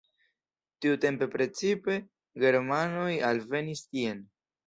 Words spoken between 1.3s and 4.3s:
precipe germanoj alvenis tien.